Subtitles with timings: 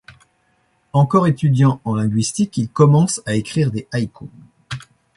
[0.93, 4.27] Encore étudiant en linguistique, il commence à écrire des haiku.